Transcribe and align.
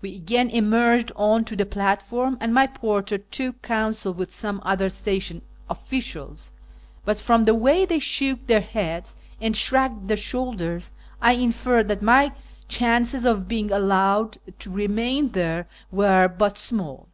We 0.00 0.16
again 0.16 0.48
emerged 0.48 1.12
on 1.14 1.44
to 1.44 1.54
the 1.54 1.66
platform, 1.66 2.38
and 2.40 2.54
my 2.54 2.66
porter 2.68 3.18
took 3.18 3.60
counsel 3.60 4.14
with 4.14 4.32
some 4.34 4.62
other 4.64 4.88
station 4.88 5.42
officials; 5.68 6.52
but 7.04 7.18
from 7.18 7.44
the 7.44 7.54
way 7.54 7.84
they 7.84 7.98
shook 7.98 8.46
their 8.46 8.62
heads 8.62 9.18
and 9.42 9.54
shrugged 9.54 10.08
their 10.08 10.16
shoulders 10.16 10.94
I 11.20 11.32
inferred 11.34 11.88
that 11.88 12.00
my 12.00 12.32
chances 12.66 13.26
of 13.26 13.46
being 13.46 13.70
allowed 13.70 14.38
to 14.58 14.70
remain 14.70 15.32
there 15.32 15.68
were 15.92 16.28
but 16.28 16.56
small. 16.56 17.08